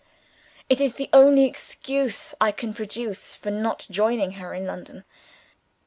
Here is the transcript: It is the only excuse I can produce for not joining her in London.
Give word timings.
It 0.67 0.81
is 0.81 0.95
the 0.95 1.11
only 1.13 1.45
excuse 1.45 2.33
I 2.41 2.51
can 2.51 2.73
produce 2.73 3.35
for 3.35 3.51
not 3.51 3.85
joining 3.91 4.31
her 4.31 4.51
in 4.51 4.65
London. 4.65 5.03